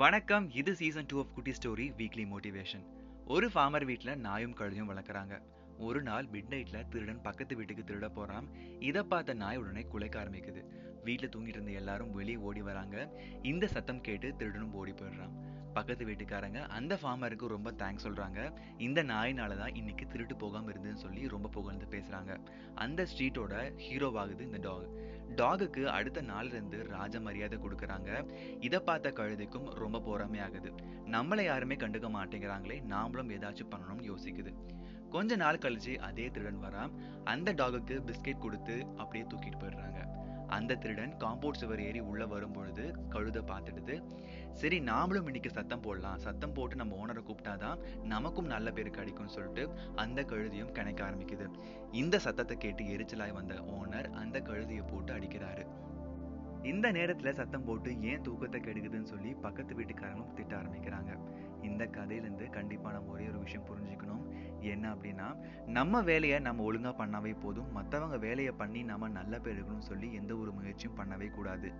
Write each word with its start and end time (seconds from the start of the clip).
வணக்கம். 0.00 0.46
இது 0.60 0.70
season 0.78 1.06
two 1.10 1.16
of 1.18 1.30
குட்டி 1.34 1.52
ஸ்டோரி 1.58 1.84
வீக்லி 1.98 2.24
மோட்டிவேஷன் 2.32 2.82
ஒரு 3.34 3.46
ஃபார்மர் 3.52 3.84
வீட்டில் 3.90 4.20
நாயும் 4.24 4.54
கழுதையும் 4.58 4.90
வளர்க்குறாங்க. 4.90 5.34
ஒரு 5.86 6.00
நாள் 6.08 6.26
மிட் 6.32 6.50
நைட்டில் 6.52 6.88
திருடன் 6.92 7.22
பக்கத்து 7.26 7.56
வீட்டுக்கு 7.56 7.84
திருட 7.90 8.08
போகிறான் 8.08 8.46
இதை 8.88 9.02
பார்த்த 9.02 9.34
நாய் 9.42 9.60
உடனே 9.62 9.82
குலைக்க 9.92 10.18
ஆரம்பிக்குது. 10.22 10.62
வீட்டில் 11.06 11.32
தூங்கிட்டு 11.34 11.58
இருந்த 11.58 11.72
எல்லாரும் 11.80 12.12
வெளியே 12.18 12.36
ஓடி 12.48 12.62
வராங்க. 12.68 12.96
இந்த 13.52 13.66
சத்தம் 13.74 14.04
கேட்டு 14.08 14.30
திருடனும் 14.40 14.76
ஓடி 14.80 14.94
போயிடுறான். 15.00 15.34
பக்கத்து 15.78 16.04
வீட்டுக்காரங்க 16.10 16.60
அந்த 16.78 16.94
ஃபார்மருக்கு 17.00 17.54
ரொம்ப 17.56 17.70
தேங்க்ஸ் 17.80 18.06
சொல்கிறாங்க 18.06 18.40
இந்த 18.88 19.00
நாயினால 19.12 19.56
தான் 19.62 19.74
இன்னைக்கு 19.80 20.06
திருட்டு 20.12 20.36
போகாமல் 20.44 20.72
இருந்ததுன்னு 20.72 21.04
சொல்லி 21.06 21.22
ரொம்ப 21.34 21.48
புகழ்ந்து 21.56 21.88
பேசுகிறாங்க 21.96 22.34
அந்த 22.84 23.06
ஸ்ட்ரீட்டோட 23.12 23.54
ஹீரோவாகுது 23.86 24.44
இந்த 24.50 24.60
டாக் 24.68 24.94
டாகுக்கு 25.34 25.84
அடுத்த 25.84 26.22
நாள்ல 26.22 26.46
இருந்து 26.46 26.86
ராஜ 26.88 27.20
மரியாதை 27.20 27.58
கொடுக்குறாங்க. 27.58 28.10
இதை 28.60 28.78
பார்த்த 28.78 29.12
கழுதைக்கும் 29.16 29.74
ரொம்ப 29.74 29.98
பொறாமையாகுது. 29.98 30.72
நம்மளை 31.06 31.44
யாருமே 31.44 31.74
கண்டுக்க 31.74 32.10
மாட்டேங்கிறாங்களே 32.10 32.82
நாமளும் 32.88 33.32
ஏதாச்சும் 33.36 33.70
பண்ணணும்னு 33.70 34.10
யோசிக்குது. 34.12 34.54
கொஞ்ச 35.10 35.36
நாள் 35.36 35.56
கழிச்சு 35.56 35.96
அதே 35.96 36.30
திருடன் 36.30 36.62
வரா 36.62 36.90
அந்த 37.24 37.52
டாகுக்கு 37.52 38.02
பிஸ்கெட் 38.06 38.38
கொடுத்து 38.38 38.86
அப்படியே 38.96 39.24
தூக்கிட்டு 39.24 39.62
போயிடுறாங்க. 39.62 40.06
அந்த 40.46 40.74
திருடன் 40.74 41.16
காம்பவுண்ட் 41.18 41.52
சுவர் 41.52 41.82
ஏறி 41.82 42.00
உள்ள 42.00 42.26
வரும் 42.26 42.52
பொழுது 42.52 42.94
கழுதை 43.08 43.42
பார்த்துடுது. 43.42 44.02
சரி 44.60 44.80
நாமளும் 44.80 45.24
இன்னைக்கு 45.24 45.50
சத்தம் 45.50 45.80
போடலாம். 45.80 46.18
சத்தம் 46.18 46.52
போட்டு 46.52 46.76
நம்ம 46.76 47.06
ஓனரை 47.06 47.22
கூப்பிட்டாதான் 47.22 47.80
நமக்கும் 48.02 48.46
நல்ல 48.46 48.70
பேர் 48.70 48.88
கிடைக்கும்னு 48.90 49.32
சொல்லிட்டு 49.32 49.62
அந்த 49.94 50.22
கழுதியும் 50.22 50.72
கணக்க 50.72 51.00
ஆரம்பிக்குது. 51.08 51.46
இந்த 51.92 52.18
சத்தத்தை 52.18 52.56
கேட்டு 52.56 52.84
எரிச்சலாய் 52.84 53.32
வந்த 53.32 53.54
ஓனர் 53.54 54.08
அந்த 54.10 54.40
கழுதியை 54.40 54.84
போட்டு 54.86 55.12
அடிக்கிறாரு. 55.14 55.64
இந்த 56.62 56.92
நேரத்துல 56.92 57.32
சத்தம் 57.32 57.64
போட்டு 57.64 58.02
ஏன் 58.02 58.20
தூக்கத்தை 58.20 58.60
கெடுக்குதுன்னு 58.60 59.02
சொல்லி 59.02 59.34
பக்கத்து 59.34 59.74
வீட்டுக்காரங்களும் 59.74 60.32
திட்ட 60.34 60.56
ஆரம்பிக்கிறாங்க. 60.56 61.12
இந்த 61.62 61.84
கதையிலேருந்து 61.84 62.50
கண்டிப்பா 62.50 62.92
நம்ம 62.92 63.12
ஒரே 63.12 63.28
ஒரு 63.28 63.38
விஷயம் 63.38 63.66
புரிஞ்சுக்கணும். 63.66 64.24
என்ன 64.60 64.94
அப்படின்னா 64.94 65.28
நம்ம 65.66 66.02
வேலையை 66.02 66.38
நம்ம 66.38 66.72
ஒழுங்கா 66.72 66.94
பண்ணாவே 67.02 67.40
போதும். 67.40 67.70
மற்றவங்க 67.76 68.18
வேலையை 68.18 68.52
பண்ணி 68.52 68.82
நம்ம 68.82 69.08
நல்ல 69.08 69.38
பேர் 69.38 69.60
இருக்கணும்னு 69.60 69.90
சொல்லி 69.92 70.12
எந்த 70.14 70.36
ஒரு 70.36 70.52
முயற்சியும் 70.52 70.98
பண்ணவே 70.98 71.30
கூடாது. 71.30 71.70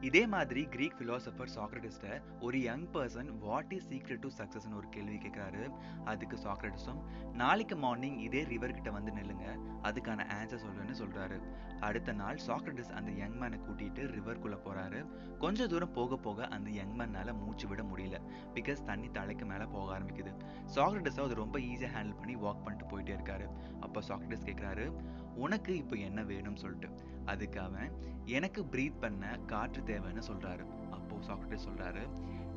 இதே 0.00 0.26
மாதிரி 0.26 0.64
கிரீக் 0.64 0.96
பிலாசபர் 0.98 1.48
சாக்ரட்டிஸ்ட 1.54 2.22
ஒரு 2.40 2.60
young 2.60 2.86
person 2.92 3.38
what 3.38 3.72
is 3.72 3.88
secret 3.88 4.18
to 4.18 4.28
சக்சஸ்னு 4.38 4.74
ஒரு 4.74 4.88
கேள்வி 4.88 5.16
கேட்குறாரு 5.16 5.70
அதுக்கு 6.04 6.36
சாக்ரட்டிஸும் 6.36 7.00
நாளைக்கு 7.32 7.76
மார்னிங் 7.76 8.18
இதே 8.18 8.44
ரிவர் 8.44 8.72
கிட்ட 8.72 8.90
வந்து 8.90 9.12
நில்லுங்க 9.12 9.58
அதுக்கான 9.82 10.26
ஆன்சர் 10.42 10.64
சொல்லுன்னு 10.66 10.94
சொல்றாரு. 10.98 11.40
அடுத்த 11.80 12.12
நாள் 12.12 12.38
சாக்ரட்டிஸ் 12.46 12.90
அந்த 12.90 13.10
யங் 13.10 13.40
மேனை 13.40 13.60
கூட்டிட்டு 13.60 14.02
ரிவர்க்குள்ள 14.02 14.58
போறாரு. 14.64 15.06
கொஞ்ச 15.38 15.66
தூரம் 15.66 15.92
போக 15.92 16.16
போக 16.16 16.46
அந்த 16.46 16.70
யங் 16.70 16.98
மேனால 16.98 17.38
மூச்சு 17.38 17.68
விட 17.68 17.82
முடியல 17.82 18.20
பிகாஸ் 18.54 18.84
தண்ணி 18.84 19.08
தலைக்கு 19.08 19.44
மேல 19.44 19.66
போக 19.66 19.98
ஆரம்பிக்குது. 19.98 20.34
சாக்ரட்டிஸ் 20.74 21.20
அது 21.20 21.34
ரொம்ப 21.34 21.58
ஈஸியா 21.58 21.90
ஹேண்டில் 21.96 22.16
பண்ணி 22.16 22.36
வாக் 22.36 22.62
பண்ணிட்டு 22.62 22.98
போயிட்டே 22.98 23.18
இருக்காரு. 23.18 23.48
அப்போ 23.80 24.00
சாக்ரட்டிஸ் 24.08 24.46
கேட்குறாரு 24.46 25.00
உனக்கு 25.34 25.76
இப்போ 25.76 25.96
என்ன 25.96 26.22
வேணும்னு 26.22 26.56
சொல்லிட்டு? 26.56 26.98
அதுக்கு 27.24 27.60
அவன் 27.60 27.92
எனக்கு 28.24 28.64
ப்ரீத் 28.64 29.00
பண்ண 29.00 29.38
காற்று 29.46 29.82
தேவைன்னு 29.92 30.22
சொல்றாரு? 30.30 30.64
அப்போ 30.90 31.16
சாக்ரட்டிஸ் 31.28 31.66
சொல்றாரு 31.68 32.04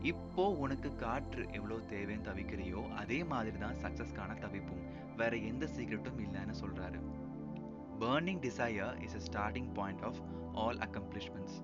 இப்போ 0.01 0.43
உனக்கு 0.63 0.95
காற்று 0.95 1.45
எவ்வளவு 1.51 1.81
தேவைன்னு 1.89 2.27
தவிக்கிறியோ 2.27 2.81
அதே 2.93 3.23
மாதிரி 3.23 3.57
தான் 3.57 3.75
சக்சஸ்க்கான 3.75 4.37
தவிப்பும். 4.39 4.83
வேற 5.17 5.35
எந்த 5.37 5.65
சீக்ரெட்டும் 5.65 6.21
இல்லைன்னு 6.25 6.55
சொல்றாரு. 6.63 6.99
Burning 7.99 8.41
desire 8.45 9.01
is 9.01 9.17
a 9.19 9.23
starting 9.29 9.73
point 9.73 10.01
of 10.01 10.19
all 10.53 10.77
accomplishments 10.77 11.57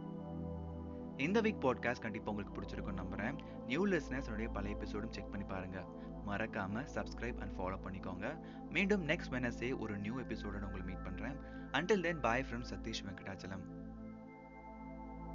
இந்த 1.17 1.41
வீக் 1.41 1.61
பாட்காஸ்ட் 1.65 2.05
கண்டிப்பாக 2.05 2.31
உங்களுக்கு 2.31 2.55
பிடிச்சிருக்கும் 2.55 2.99
நம்புறேன். 3.01 3.37
நியூ 3.65 3.87
லிஸ்னஸ் 3.87 4.23
என்னுடைய 4.23 4.49
பழைய 4.51 4.77
எபிசோடும் 4.77 5.13
செக் 5.17 5.31
பண்ணி 5.31 5.45
பாருங்க. 5.45 5.79
மறக்காம 6.27 6.83
சப்ஸ்கிரைப் 6.95 7.39
அண்ட் 7.39 7.55
ஃபாலோ 7.57 7.77
பண்ணிக்கோங்க. 7.85 8.27
மீண்டும் 8.69 9.07
நெக்ஸ்ட் 9.07 9.31
வெனஸ்டே 9.31 9.79
ஒரு 9.79 9.97
நியூ 9.97 10.15
எபிசோட 10.19 10.55
உங்களை 10.67 10.85
மீட் 10.85 11.03
பண்றேன். 11.03 11.37
Until 11.71 12.01
then 12.01 12.19
bye 12.19 12.45
from 12.49 12.65
Satish 12.71 13.03
Venkatachalam 13.07 13.65